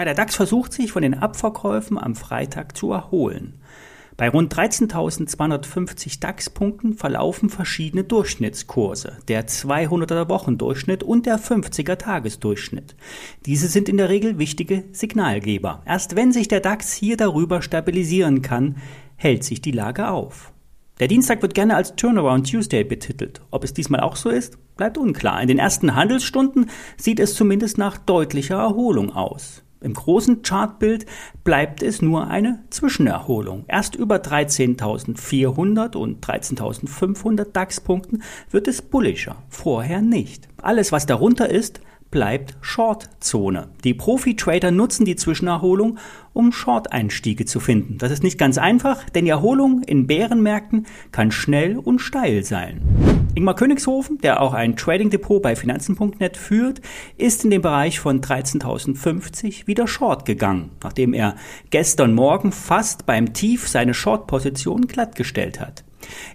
Ja, 0.00 0.06
der 0.06 0.14
DAX 0.14 0.34
versucht 0.34 0.72
sich 0.72 0.92
von 0.92 1.02
den 1.02 1.12
Abverkäufen 1.12 1.98
am 1.98 2.16
Freitag 2.16 2.74
zu 2.74 2.90
erholen. 2.90 3.60
Bei 4.16 4.30
rund 4.30 4.54
13.250 4.54 6.20
DAX-Punkten 6.20 6.94
verlaufen 6.94 7.50
verschiedene 7.50 8.04
Durchschnittskurse, 8.04 9.18
der 9.28 9.46
200er 9.46 10.30
Wochendurchschnitt 10.30 11.02
und 11.02 11.26
der 11.26 11.38
50er 11.38 11.96
Tagesdurchschnitt. 11.96 12.96
Diese 13.44 13.68
sind 13.68 13.90
in 13.90 13.98
der 13.98 14.08
Regel 14.08 14.38
wichtige 14.38 14.84
Signalgeber. 14.92 15.82
Erst 15.84 16.16
wenn 16.16 16.32
sich 16.32 16.48
der 16.48 16.60
DAX 16.60 16.94
hier 16.94 17.18
darüber 17.18 17.60
stabilisieren 17.60 18.40
kann, 18.40 18.76
hält 19.16 19.44
sich 19.44 19.60
die 19.60 19.70
Lage 19.70 20.08
auf. 20.08 20.50
Der 20.98 21.08
Dienstag 21.08 21.42
wird 21.42 21.52
gerne 21.54 21.76
als 21.76 21.94
Turnaround 21.94 22.50
Tuesday 22.50 22.84
betitelt. 22.84 23.42
Ob 23.50 23.64
es 23.64 23.74
diesmal 23.74 24.00
auch 24.00 24.16
so 24.16 24.30
ist, 24.30 24.56
bleibt 24.78 24.96
unklar. 24.96 25.42
In 25.42 25.48
den 25.48 25.58
ersten 25.58 25.94
Handelsstunden 25.94 26.70
sieht 26.96 27.20
es 27.20 27.34
zumindest 27.34 27.76
nach 27.76 27.98
deutlicher 27.98 28.56
Erholung 28.56 29.14
aus. 29.14 29.62
Im 29.80 29.94
großen 29.94 30.42
Chartbild 30.42 31.06
bleibt 31.42 31.82
es 31.82 32.02
nur 32.02 32.28
eine 32.28 32.62
Zwischenerholung. 32.70 33.64
Erst 33.66 33.94
über 33.94 34.16
13.400 34.16 35.96
und 35.96 36.24
13.500 36.24 37.52
DAX-Punkten 37.52 38.22
wird 38.50 38.68
es 38.68 38.82
bullischer, 38.82 39.36
vorher 39.48 40.02
nicht. 40.02 40.48
Alles, 40.60 40.92
was 40.92 41.06
darunter 41.06 41.48
ist, 41.48 41.80
bleibt 42.10 42.56
Short-Zone. 42.60 43.68
Die 43.84 43.94
Profi-Trader 43.94 44.70
nutzen 44.70 45.04
die 45.04 45.16
Zwischenerholung, 45.16 45.98
um 46.32 46.52
Short-Einstiege 46.52 47.44
zu 47.44 47.60
finden. 47.60 47.98
Das 47.98 48.10
ist 48.10 48.22
nicht 48.22 48.38
ganz 48.38 48.58
einfach, 48.58 49.08
denn 49.10 49.24
die 49.24 49.30
Erholung 49.30 49.82
in 49.82 50.06
Bärenmärkten 50.06 50.86
kann 51.12 51.30
schnell 51.30 51.78
und 51.78 52.00
steil 52.00 52.44
sein. 52.44 53.19
Ingmar 53.32 53.54
Königshofen, 53.54 54.18
der 54.18 54.42
auch 54.42 54.54
ein 54.54 54.74
Trading-Depot 54.74 55.40
bei 55.40 55.54
Finanzen.net 55.54 56.36
führt, 56.36 56.80
ist 57.16 57.44
in 57.44 57.50
den 57.50 57.62
Bereich 57.62 58.00
von 58.00 58.20
13.050 58.20 59.68
wieder 59.68 59.86
Short 59.86 60.24
gegangen, 60.24 60.72
nachdem 60.82 61.14
er 61.14 61.36
gestern 61.70 62.12
Morgen 62.12 62.50
fast 62.50 63.06
beim 63.06 63.32
Tief 63.32 63.68
seine 63.68 63.94
Short-Position 63.94 64.88
glattgestellt 64.88 65.60
hat. 65.60 65.84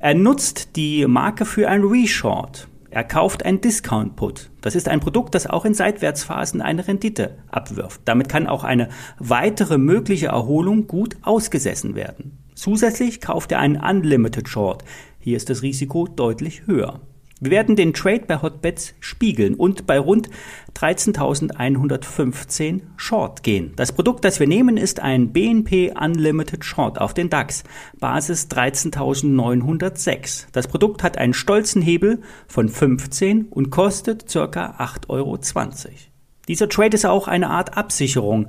Er 0.00 0.14
nutzt 0.14 0.76
die 0.76 1.06
Marke 1.06 1.46
für 1.46 1.68
ein 1.68 1.82
Reshort. 1.82 2.68
Er 2.90 3.04
kauft 3.04 3.46
ein 3.46 3.62
Discount 3.62 4.16
Put. 4.16 4.50
Das 4.60 4.74
ist 4.74 4.86
ein 4.86 5.00
Produkt, 5.00 5.34
das 5.34 5.46
auch 5.46 5.64
in 5.64 5.72
Seitwärtsphasen 5.72 6.60
eine 6.60 6.86
Rendite 6.86 7.38
abwirft. 7.50 8.02
Damit 8.04 8.28
kann 8.28 8.46
auch 8.46 8.64
eine 8.64 8.90
weitere 9.18 9.78
mögliche 9.78 10.26
Erholung 10.26 10.88
gut 10.88 11.16
ausgesessen 11.22 11.94
werden. 11.94 12.36
Zusätzlich 12.54 13.22
kauft 13.22 13.50
er 13.50 13.60
einen 13.60 13.82
Unlimited 13.82 14.46
Short. 14.46 14.84
Hier 15.22 15.36
ist 15.36 15.50
das 15.50 15.62
Risiko 15.62 16.08
deutlich 16.08 16.66
höher. 16.66 17.00
Wir 17.38 17.52
werden 17.52 17.76
den 17.76 17.94
Trade 17.94 18.24
bei 18.26 18.42
Hotbets 18.42 18.94
spiegeln 18.98 19.54
und 19.54 19.86
bei 19.86 20.00
rund 20.00 20.28
13.115 20.76 22.80
Short 22.96 23.44
gehen. 23.44 23.72
Das 23.76 23.92
Produkt, 23.92 24.24
das 24.24 24.40
wir 24.40 24.48
nehmen, 24.48 24.76
ist 24.76 24.98
ein 24.98 25.32
BNP 25.32 25.94
Unlimited 26.00 26.64
Short 26.64 27.00
auf 27.00 27.14
den 27.14 27.30
DAX, 27.30 27.62
Basis 28.00 28.48
13.906. 28.50 30.46
Das 30.50 30.66
Produkt 30.66 31.04
hat 31.04 31.18
einen 31.18 31.34
stolzen 31.34 31.82
Hebel 31.82 32.20
von 32.48 32.68
15 32.68 33.46
und 33.46 33.70
kostet 33.70 34.26
ca. 34.26 34.74
8,20 34.78 35.08
Euro. 35.08 35.38
Dieser 36.48 36.68
Trade 36.68 36.96
ist 36.96 37.06
auch 37.06 37.28
eine 37.28 37.50
Art 37.50 37.76
Absicherung 37.76 38.48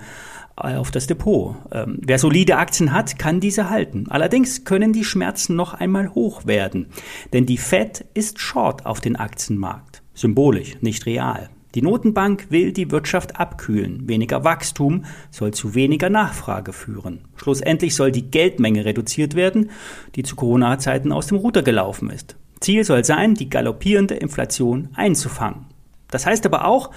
auf 0.56 0.92
das 0.92 1.08
Depot. 1.08 1.56
Ähm, 1.72 2.00
wer 2.02 2.20
solide 2.20 2.58
Aktien 2.58 2.94
hat, 2.94 3.18
kann 3.18 3.40
diese 3.40 3.70
halten. 3.70 4.06
Allerdings 4.10 4.66
können 4.66 4.94
die 4.94 5.04
Schmerzen 5.04 5.56
noch 5.56 5.74
einmal 5.74 6.14
hoch 6.14 6.46
werden, 6.46 6.88
denn 7.32 7.46
die 7.46 7.58
Fed 7.58 8.06
ist 8.14 8.40
short 8.40 8.86
auf 8.86 9.02
den 9.02 9.16
Aktienmarkt. 9.16 10.02
Symbolisch, 10.14 10.78
nicht 10.82 11.06
real. 11.06 11.50
Die 11.76 11.82
Notenbank 11.82 12.52
will 12.52 12.72
die 12.72 12.92
Wirtschaft 12.92 13.40
abkühlen. 13.40 14.08
Weniger 14.08 14.44
Wachstum 14.44 15.06
soll 15.32 15.56
zu 15.56 15.74
weniger 15.74 16.12
Nachfrage 16.12 16.72
führen. 16.72 17.22
Schlussendlich 17.36 17.96
soll 17.96 18.12
die 18.12 18.30
Geldmenge 18.30 18.86
reduziert 18.86 19.34
werden, 19.34 19.72
die 20.16 20.22
zu 20.22 20.36
Corona-Zeiten 20.36 21.12
aus 21.12 21.28
dem 21.28 21.38
Ruder 21.38 21.64
gelaufen 21.64 22.12
ist. 22.12 22.36
Ziel 22.60 22.84
soll 22.84 23.04
sein, 23.04 23.34
die 23.34 23.50
galoppierende 23.50 24.14
Inflation 24.14 24.90
einzufangen. 24.94 25.66
Das 26.12 26.28
heißt 26.28 26.46
aber 26.46 26.66
auch, 26.66 26.92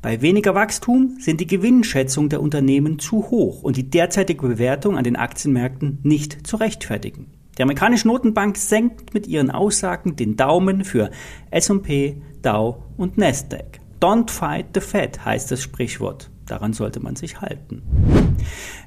bei 0.00 0.22
weniger 0.22 0.54
Wachstum 0.54 1.16
sind 1.18 1.40
die 1.40 1.46
Gewinnschätzungen 1.48 2.30
der 2.30 2.40
Unternehmen 2.40 3.00
zu 3.00 3.30
hoch 3.30 3.64
und 3.64 3.76
die 3.76 3.90
derzeitige 3.90 4.46
Bewertung 4.46 4.96
an 4.96 5.02
den 5.02 5.16
Aktienmärkten 5.16 5.98
nicht 6.04 6.46
zu 6.46 6.56
rechtfertigen. 6.56 7.26
Die 7.58 7.62
amerikanische 7.62 8.06
Notenbank 8.06 8.56
senkt 8.56 9.12
mit 9.12 9.26
ihren 9.26 9.50
Aussagen 9.50 10.14
den 10.14 10.36
Daumen 10.36 10.84
für 10.84 11.10
S&P, 11.50 12.22
Dow 12.42 12.84
und 12.96 13.18
Nasdaq. 13.18 13.80
Don't 14.00 14.30
fight 14.30 14.66
the 14.74 14.80
Fed 14.80 15.24
heißt 15.24 15.50
das 15.50 15.62
Sprichwort. 15.62 16.30
Daran 16.46 16.74
sollte 16.74 17.00
man 17.00 17.16
sich 17.16 17.40
halten. 17.40 17.82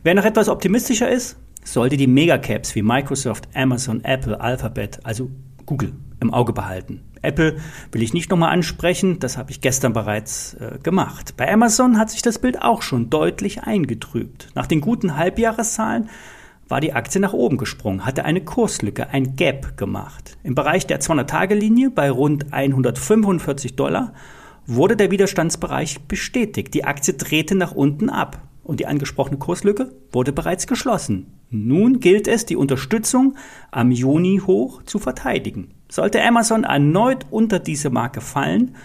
Wer 0.04 0.16
noch 0.16 0.24
etwas 0.24 0.48
optimistischer 0.48 1.10
ist, 1.10 1.38
sollte 1.66 1.98
die 1.98 2.08
Megacaps 2.08 2.74
wie 2.74 2.82
Microsoft, 2.82 3.50
Amazon, 3.54 4.02
Apple, 4.06 4.40
Alphabet, 4.40 5.02
also 5.04 5.30
Google 5.66 5.92
im 6.22 6.34
Auge 6.34 6.54
behalten. 6.54 7.02
Apple 7.22 7.58
will 7.92 8.02
ich 8.02 8.14
nicht 8.14 8.32
nochmal 8.32 8.54
ansprechen, 8.54 9.20
das 9.20 9.38
habe 9.38 9.52
ich 9.52 9.60
gestern 9.60 9.94
bereits 9.94 10.54
äh, 10.56 10.80
gemacht. 10.82 11.36
Bei 11.36 11.52
Amazon 11.52 11.98
hat 11.98 12.10
sich 12.10 12.22
das 12.22 12.40
Bild 12.40 12.62
auch 12.62 12.82
schon 12.82 13.10
deutlich 13.10 13.64
eingetrübt. 13.64 14.50
Nach 14.56 14.68
den 14.68 14.82
guten 14.82 15.18
Halbjahreszahlen 15.18 16.10
war 16.68 16.80
die 16.80 16.94
Aktie 16.94 17.20
nach 17.20 17.34
oben 17.34 17.58
gesprungen, 17.58 18.06
hatte 18.06 18.24
eine 18.24 18.42
Kurslücke, 18.42 19.10
ein 19.10 19.36
Gap 19.36 19.78
gemacht. 19.78 20.38
Im 20.44 20.56
Bereich 20.56 20.88
der 20.88 21.02
200-Tage-Linie 21.02 21.90
bei 21.90 22.10
rund 22.10 22.54
145 22.54 23.76
Dollar 23.76 24.14
wurde 24.66 24.96
der 24.96 25.12
Widerstandsbereich 25.12 26.02
bestätigt. 26.08 26.74
Die 26.74 26.86
Aktie 26.86 27.14
drehte 27.14 27.56
nach 27.56 27.74
unten 27.74 28.10
ab 28.10 28.42
und 28.64 28.80
die 28.80 28.88
angesprochene 28.88 29.38
Kurslücke 29.38 29.92
wurde 30.12 30.32
bereits 30.32 30.66
geschlossen. 30.66 31.34
Nun 31.50 32.00
gilt 32.00 32.28
es, 32.28 32.46
die 32.46 32.56
Unterstützung 32.56 33.36
am 33.72 33.92
Juni 33.92 34.42
hoch 34.46 34.84
zu 34.84 35.00
verteidigen. 35.00 35.74
Sollte 35.92 36.24
Amazon 36.24 36.64
erneut 36.64 37.26
unter 37.32 37.60
diese 37.60 37.90
Marke 37.90 38.22
fallen, 38.22 38.78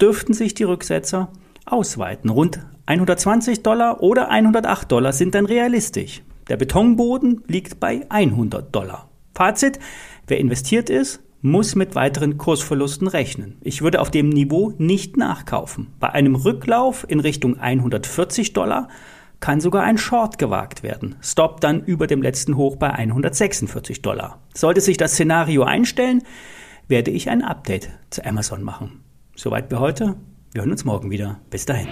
dürften 0.00 0.34
sich 0.34 0.54
die 0.54 0.64
Rücksetzer 0.64 1.28
ausweiten. 1.64 2.30
Rund 2.30 2.58
120 2.86 3.62
Dollar 3.62 4.02
oder 4.02 4.28
108 4.28 4.90
Dollar 4.90 5.12
sind 5.12 5.36
dann 5.36 5.46
realistisch. 5.46 6.22
Der 6.48 6.56
Betonboden 6.56 7.44
liegt 7.46 7.78
bei 7.78 8.06
100 8.08 8.74
Dollar. 8.74 9.08
Fazit, 9.36 9.78
wer 10.26 10.40
investiert 10.40 10.90
ist, 10.90 11.20
muss 11.42 11.76
mit 11.76 11.94
weiteren 11.94 12.38
Kursverlusten 12.38 13.06
rechnen. 13.06 13.58
Ich 13.60 13.82
würde 13.82 14.00
auf 14.00 14.10
dem 14.10 14.28
Niveau 14.28 14.72
nicht 14.78 15.16
nachkaufen. 15.16 15.94
Bei 16.00 16.10
einem 16.10 16.34
Rücklauf 16.34 17.06
in 17.08 17.20
Richtung 17.20 17.60
140 17.60 18.52
Dollar 18.52 18.88
kann 19.40 19.60
sogar 19.60 19.84
ein 19.84 19.98
Short 19.98 20.38
gewagt 20.38 20.82
werden. 20.82 21.16
Stop 21.22 21.60
dann 21.60 21.84
über 21.84 22.06
dem 22.06 22.22
letzten 22.22 22.56
Hoch 22.56 22.76
bei 22.76 22.90
146 22.90 24.02
Dollar. 24.02 24.40
Sollte 24.54 24.80
sich 24.80 24.96
das 24.96 25.12
Szenario 25.12 25.62
einstellen, 25.62 26.22
werde 26.88 27.10
ich 27.10 27.30
ein 27.30 27.42
Update 27.42 27.90
zu 28.10 28.24
Amazon 28.24 28.62
machen. 28.62 29.04
Soweit 29.36 29.68
für 29.68 29.78
heute. 29.78 30.16
Wir 30.52 30.62
hören 30.62 30.72
uns 30.72 30.84
morgen 30.84 31.10
wieder. 31.10 31.38
Bis 31.50 31.66
dahin. 31.66 31.88